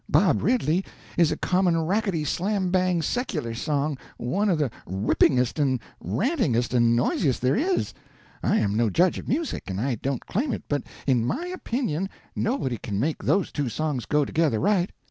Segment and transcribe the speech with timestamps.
[0.09, 0.83] 'Bob Ridley'
[1.15, 6.95] is a common rackety slam bang secular song, one of the rippingest and rantingest and
[6.95, 7.93] noisiest there is.
[8.41, 12.09] I am no judge of music, and I don't claim it, but in my opinion
[12.35, 14.91] nobody can make those two songs go together right."